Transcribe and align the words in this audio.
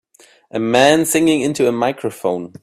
A 0.49 0.59
man 0.59 1.05
singing 1.05 1.41
into 1.41 1.67
a 1.67 1.71
microphone. 1.71 2.53